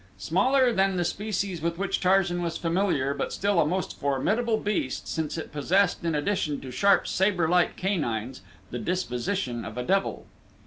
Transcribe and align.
Smaller 0.17 0.73
than 0.73 0.95
the 0.97 1.05
species 1.05 1.61
with 1.61 1.77
which 1.77 1.99
Tarzan 1.99 2.41
was 2.41 2.57
familiar, 2.57 3.13
but 3.13 3.31
still 3.31 3.59
a 3.61 3.67
most 3.67 3.99
formidable 3.99 4.57
beast, 4.57 5.07
since 5.07 5.37
it 5.37 5.51
possessed 5.51 6.03
in 6.03 6.15
addition 6.15 6.59
to 6.61 6.71
sharp 6.71 7.07
saber 7.07 7.47
like 7.47 7.75
canines 7.77 8.41
the 8.71 8.79
disposition 8.79 9.63
of 9.63 9.77
a 9.77 9.83
devil. 9.83 10.25